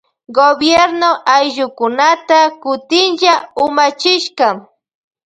Gobierno 0.37 1.09
ayllukunata 1.35 2.39
kutinlla 2.61 3.33
umachishka. 3.65 4.47